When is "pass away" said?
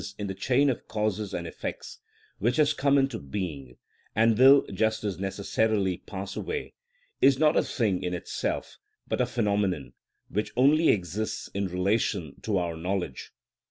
5.97-6.73